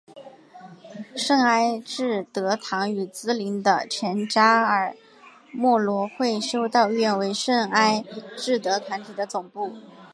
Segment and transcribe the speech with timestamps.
[1.15, 4.95] 圣艾智德堂与毗邻的前加尔
[5.51, 8.03] 默罗会修道院为圣艾
[8.35, 9.71] 智德团体的总部。